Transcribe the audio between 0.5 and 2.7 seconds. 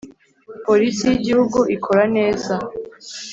Polisi y’Igihugu ikora neza